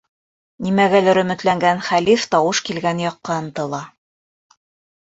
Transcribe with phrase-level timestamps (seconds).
[0.67, 3.85] Нимәгәлер өмөтләнгән хәлиф тауыш килгән яҡҡа ынтыла.